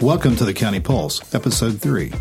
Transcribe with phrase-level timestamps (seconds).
[0.00, 2.12] Welcome to the County Pulse, Episode 3.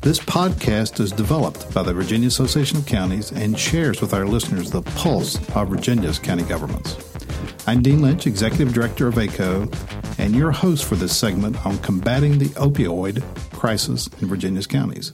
[0.00, 4.70] This podcast is developed by the Virginia Association of Counties and shares with our listeners
[4.70, 6.96] the pulse of Virginia's county governments.
[7.66, 9.68] I'm Dean Lynch, Executive Director of VACO,
[10.16, 13.22] and your host for this segment on combating the opioid
[13.52, 15.12] crisis in Virginia's counties.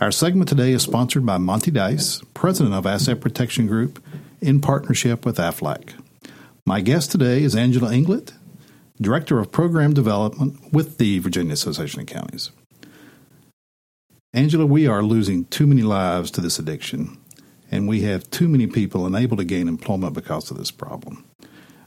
[0.00, 4.02] Our segment today is sponsored by Monty Dice, President of Asset Protection Group,
[4.40, 5.92] in partnership with AFLAC.
[6.64, 8.32] My guest today is Angela Inglett,
[9.00, 12.50] Director of Program Development with the Virginia Association of Counties.
[14.34, 17.16] Angela, we are losing too many lives to this addiction,
[17.70, 21.24] and we have too many people unable to gain employment because of this problem.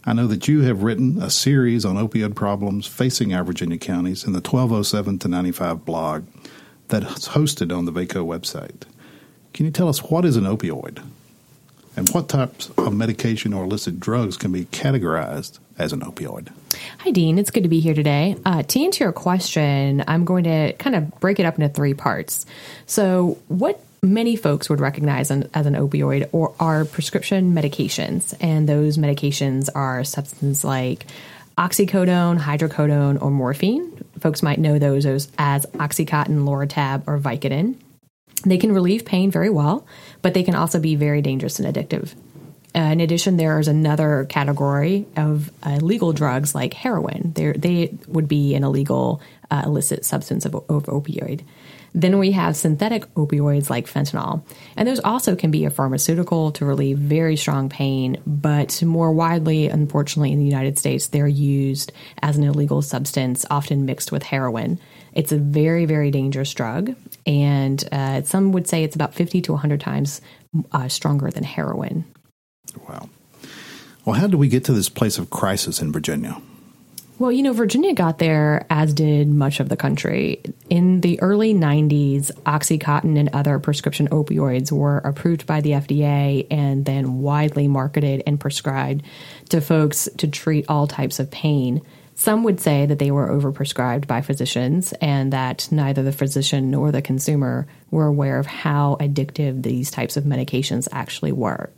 [0.05, 4.23] I know that you have written a series on opioid problems facing our Virginia counties
[4.23, 6.25] in the 1207 to 95 blog
[6.87, 8.83] that's hosted on the VACO website.
[9.53, 11.03] Can you tell us what is an opioid?
[11.95, 16.49] And what types of medication or illicit drugs can be categorized as an opioid?
[16.99, 17.37] Hi, Dean.
[17.37, 18.37] It's good to be here today.
[18.45, 21.93] Uh, to answer your question, I'm going to kind of break it up into three
[21.93, 22.45] parts.
[22.85, 28.67] So, what many folks would recognize an, as an opioid or are prescription medications, and
[28.67, 31.05] those medications are substances like
[31.57, 33.91] oxycodone, hydrocodone, or morphine.
[34.19, 37.75] Folks might know those as, as Oxycontin, Loratab, or Vicodin.
[38.41, 39.85] They can relieve pain very well,
[40.21, 42.13] but they can also be very dangerous and addictive.
[42.73, 47.33] Uh, in addition, there is another category of uh, legal drugs like heroin.
[47.35, 51.41] They're, they would be an illegal uh, illicit substance of, of opioid.
[51.93, 54.43] Then we have synthetic opioids like fentanyl.
[54.77, 59.67] And those also can be a pharmaceutical to relieve very strong pain, but more widely,
[59.67, 61.91] unfortunately, in the United States, they're used
[62.21, 64.79] as an illegal substance, often mixed with heroin.
[65.13, 69.51] It's a very, very dangerous drug, and uh, some would say it's about 50 to
[69.51, 70.21] 100 times
[70.71, 72.05] uh, stronger than heroin.
[72.87, 73.09] Wow.
[74.05, 76.41] Well, how did we get to this place of crisis in Virginia?
[77.21, 80.41] Well, you know, Virginia got there, as did much of the country.
[80.71, 86.83] In the early 90s, Oxycontin and other prescription opioids were approved by the FDA and
[86.83, 89.03] then widely marketed and prescribed
[89.49, 91.83] to folks to treat all types of pain.
[92.15, 96.91] Some would say that they were overprescribed by physicians and that neither the physician nor
[96.91, 101.71] the consumer were aware of how addictive these types of medications actually were.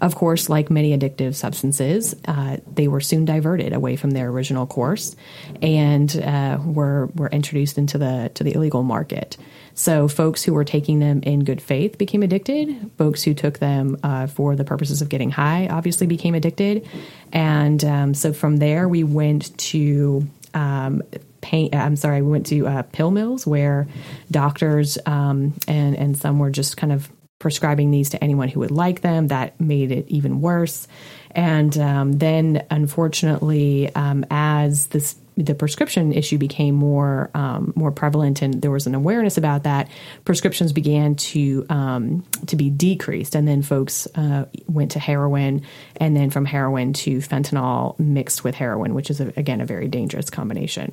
[0.00, 4.66] Of course, like many addictive substances, uh, they were soon diverted away from their original
[4.66, 5.16] course
[5.60, 9.36] and uh, were were introduced into the to the illegal market.
[9.78, 12.90] So, folks who were taking them in good faith became addicted.
[12.98, 16.84] Folks who took them uh, for the purposes of getting high obviously became addicted.
[17.32, 21.04] And um, so, from there, we went to um,
[21.42, 21.72] pain.
[21.72, 23.86] I'm sorry, we went to uh, pill mills where
[24.32, 28.72] doctors um, and and some were just kind of prescribing these to anyone who would
[28.72, 29.28] like them.
[29.28, 30.88] That made it even worse.
[31.30, 38.42] And um, then, unfortunately, um, as this the prescription issue became more um, more prevalent
[38.42, 39.88] and there was an awareness about that,
[40.24, 45.62] prescriptions began to um, to be decreased, and then folks uh, went to heroin,
[45.96, 49.86] and then from heroin to fentanyl mixed with heroin, which is a, again a very
[49.86, 50.92] dangerous combination.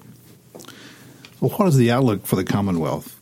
[1.42, 3.20] Well, what is the outlook for the Commonwealth?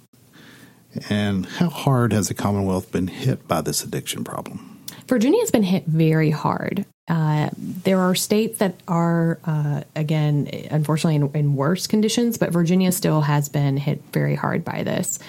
[1.09, 4.81] And how hard has the Commonwealth been hit by this addiction problem?
[5.07, 6.85] Virginia has been hit very hard.
[7.07, 12.93] Uh, there are states that are, uh, again, unfortunately, in, in, worse conditions, but Virginia
[12.93, 15.19] still has been hit very hard by this.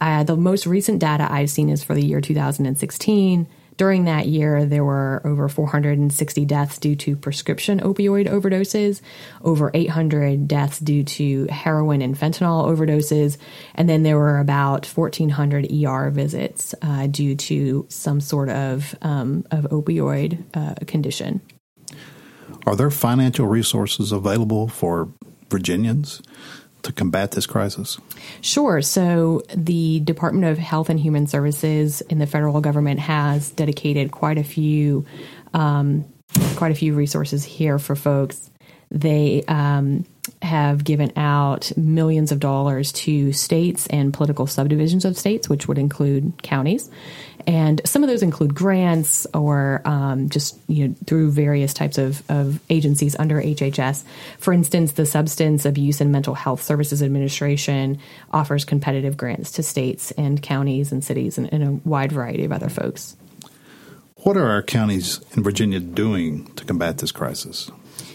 [0.00, 3.46] Uh, the most recent data I've seen is for the year 2016.
[3.78, 9.00] During that year, there were over 460 deaths due to prescription opioid overdoses,
[9.42, 13.38] over 800 deaths due to heroin and fentanyl overdoses,
[13.76, 19.46] and then there were about 1,400 ER visits uh, due to some sort of, um,
[19.52, 21.40] of opioid uh, condition.
[22.66, 25.08] Are there financial resources available for
[25.50, 26.20] Virginians
[26.88, 27.98] to combat this crisis?
[28.40, 28.82] Sure.
[28.82, 34.38] So, the Department of Health and Human Services in the federal government has dedicated quite
[34.38, 35.04] a few,
[35.54, 36.04] um,
[36.56, 38.50] quite a few resources here for folks.
[38.90, 40.06] They um,
[40.42, 45.78] have given out millions of dollars to states and political subdivisions of states, which would
[45.78, 46.90] include counties.
[47.46, 52.22] And some of those include grants or um, just you know through various types of,
[52.30, 54.04] of agencies under HHS.
[54.38, 57.98] For instance, the Substance Abuse and Mental Health Services Administration
[58.32, 62.52] offers competitive grants to states and counties and cities and, and a wide variety of
[62.52, 63.16] other folks.
[64.16, 67.70] What are our counties in Virginia doing to combat this crisis?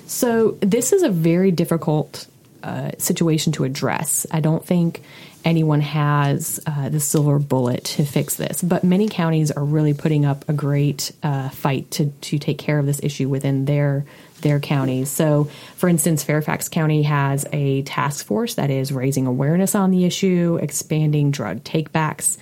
[0.07, 2.27] So, this is a very difficult
[2.63, 4.25] uh, situation to address.
[4.31, 5.01] I don't think
[5.45, 10.25] anyone has uh, the silver bullet to fix this, but many counties are really putting
[10.25, 14.05] up a great uh, fight to to take care of this issue within their
[14.41, 15.09] their counties.
[15.09, 15.45] So,
[15.75, 20.59] for instance, Fairfax County has a task force that is raising awareness on the issue,
[20.61, 22.37] expanding drug takebacks,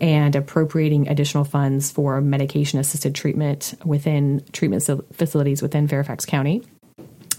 [0.00, 6.62] and appropriating additional funds for medication assisted treatment within treatment facilities within Fairfax County.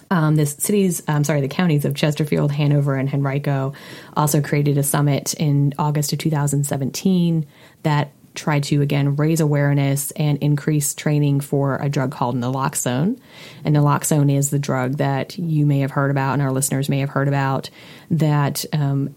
[0.09, 3.74] Um, the cities, I'm sorry, the counties of Chesterfield, Hanover, and Henrico
[4.15, 7.45] also created a summit in August of 2017
[7.83, 13.19] that tried to again raise awareness and increase training for a drug called naloxone.
[13.65, 17.00] And naloxone is the drug that you may have heard about and our listeners may
[17.00, 17.69] have heard about
[18.09, 19.13] that um,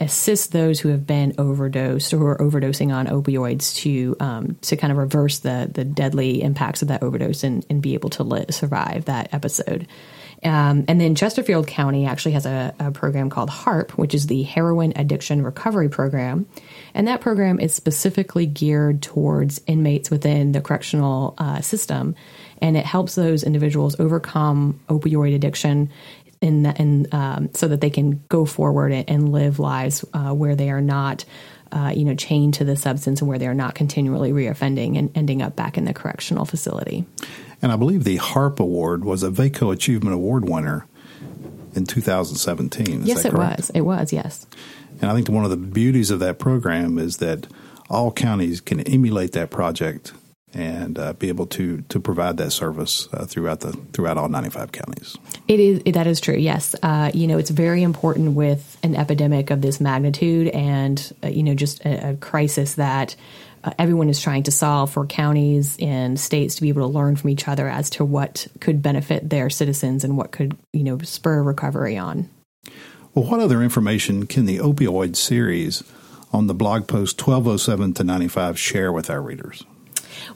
[0.00, 4.76] assists those who have been overdosed or who are overdosing on opioids to um, to
[4.76, 8.52] kind of reverse the the deadly impacts of that overdose and, and be able to
[8.52, 9.86] survive that episode.
[10.44, 14.42] Um, and then Chesterfield County actually has a, a, program called HARP, which is the
[14.42, 16.46] Heroin Addiction Recovery Program.
[16.92, 22.14] And that program is specifically geared towards inmates within the correctional uh, system.
[22.60, 25.90] And it helps those individuals overcome opioid addiction
[26.44, 30.54] in, in um, so that they can go forward and, and live lives uh, where
[30.54, 31.24] they are not.
[31.72, 35.42] Uh, you know, chained to the substance and where they're not continually reoffending and ending
[35.42, 37.04] up back in the correctional facility.
[37.60, 40.86] And I believe the HARP Award was a VACO Achievement Award winner
[41.74, 43.00] in 2017.
[43.00, 43.70] Is yes, it was.
[43.70, 44.46] It was, yes.
[45.00, 47.48] And I think one of the beauties of that program is that
[47.90, 50.12] all counties can emulate that project
[50.54, 54.72] and uh, be able to to provide that service uh, throughout the throughout all 95
[54.72, 55.16] counties.
[55.48, 56.36] It is that is true.
[56.36, 61.28] Yes, uh, you know it's very important with an epidemic of this magnitude and uh,
[61.28, 63.16] you know just a, a crisis that
[63.64, 67.16] uh, everyone is trying to solve for counties and states to be able to learn
[67.16, 70.98] from each other as to what could benefit their citizens and what could you know
[70.98, 72.28] spur recovery on.
[73.14, 75.84] Well, what other information can the opioid series
[76.32, 79.64] on the blog post 1207 to 95 share with our readers?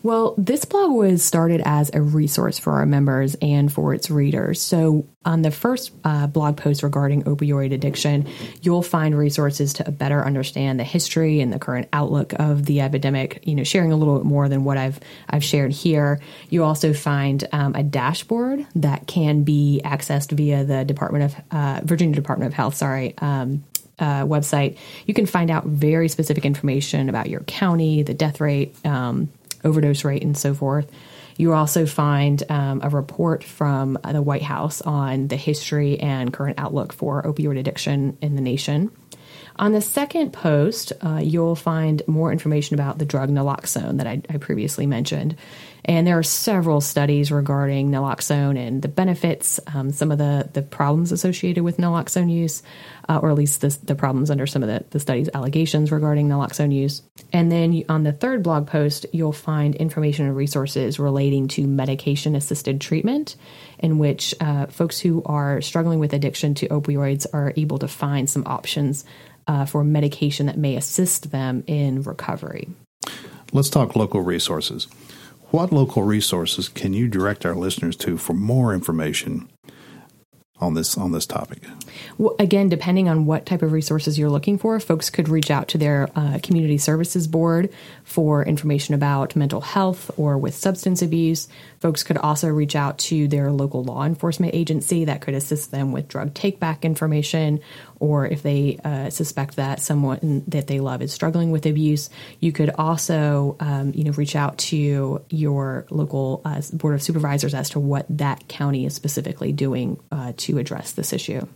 [0.03, 4.61] Well, this blog was started as a resource for our members and for its readers.
[4.61, 8.27] So, on the first uh, blog post regarding opioid addiction,
[8.63, 13.41] you'll find resources to better understand the history and the current outlook of the epidemic.
[13.43, 14.99] You know, sharing a little bit more than what I've
[15.29, 16.21] I've shared here.
[16.49, 21.81] You also find um, a dashboard that can be accessed via the Department of uh,
[21.85, 22.77] Virginia Department of Health.
[22.77, 23.15] Sorry.
[23.19, 23.65] Um,
[23.99, 28.75] uh, website, you can find out very specific information about your county, the death rate,
[28.87, 29.29] um,
[29.65, 30.91] overdose rate, and so forth.
[31.37, 36.59] You also find um, a report from the White House on the history and current
[36.59, 38.91] outlook for opioid addiction in the nation.
[39.59, 44.23] On the second post, uh, you'll find more information about the drug naloxone that I,
[44.31, 45.35] I, previously mentioned.
[45.85, 50.63] And there are several studies regarding naloxone and the benefits, um, some of the, the
[50.63, 52.63] problems associated with naloxone use,
[53.09, 56.29] uh, or at least the, the, problems under some of the, the studies' allegations regarding
[56.29, 57.03] naloxone use.
[57.33, 62.37] And then on the third blog post, you'll find information and resources relating to medication
[62.37, 63.35] assisted treatment,
[63.79, 68.29] in which uh, folks who are struggling with addiction to opioids are able to find
[68.31, 69.05] some options
[69.49, 72.69] uh, for medication that may assist them in recovery.
[73.53, 74.87] Let's talk local resources.
[75.51, 79.49] What local resources can you direct our listeners to for more information
[80.61, 81.63] on this on this topic?
[82.17, 85.69] Well, again, depending on what type of resources you're looking for, folks could reach out
[85.69, 87.71] to their uh, community services board
[88.05, 91.49] for information about mental health or with substance abuse.
[91.81, 95.93] Folks could also reach out to their local law enforcement agency that could assist them
[95.93, 97.61] with drug takeback information,
[98.01, 102.53] or if they uh, suspect that someone that they love is struggling with abuse, you
[102.53, 107.71] could also, um, you know, reach out to your local uh, board of supervisors as
[107.71, 111.47] to what that county is specifically doing uh, to address this issue.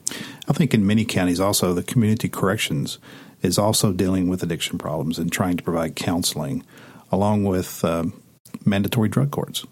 [0.49, 2.99] I think in many counties, also the community corrections
[3.43, 6.65] is also dealing with addiction problems and trying to provide counseling,
[7.11, 8.21] along with um,
[8.65, 9.67] mandatory drug courts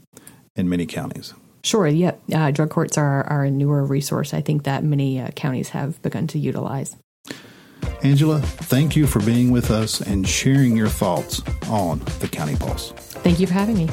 [0.57, 1.35] in many counties.
[1.63, 1.87] Sure.
[1.87, 2.23] Yep.
[2.33, 4.33] Uh, drug courts are, are a newer resource.
[4.33, 6.97] I think that many uh, counties have begun to utilize.
[8.03, 12.93] Angela, thank you for being with us and sharing your thoughts on the County Pulse.
[12.93, 13.89] Thank you for having me.